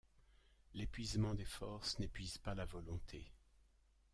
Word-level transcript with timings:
L’épuisement 0.73 1.35
des 1.35 1.45
forces 1.45 1.99
n’épuise 1.99 2.39
pas 2.39 2.55
la 2.55 2.65
volonté. 2.65 3.31